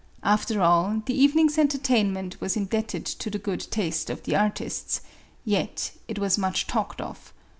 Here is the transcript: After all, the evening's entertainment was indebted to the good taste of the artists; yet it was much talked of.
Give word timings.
After 0.23 0.63
all, 0.63 1.03
the 1.05 1.13
evening's 1.13 1.59
entertainment 1.59 2.41
was 2.41 2.57
indebted 2.57 3.05
to 3.05 3.29
the 3.29 3.37
good 3.37 3.67
taste 3.69 4.09
of 4.09 4.23
the 4.23 4.35
artists; 4.35 5.01
yet 5.45 5.91
it 6.07 6.17
was 6.17 6.39
much 6.39 6.65
talked 6.65 6.99
of. 6.99 7.31